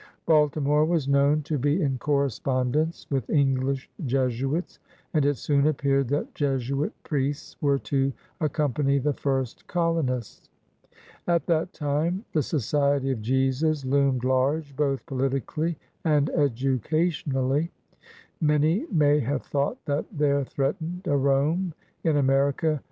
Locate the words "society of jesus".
12.41-13.85